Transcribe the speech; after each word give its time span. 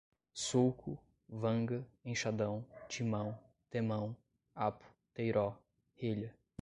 sulco, 0.33 0.97
vanga, 1.29 1.85
enxadão, 2.03 2.65
timão, 2.89 3.37
temão, 3.69 4.17
apo, 4.55 4.83
teiró, 5.13 5.55
relha 5.93 6.35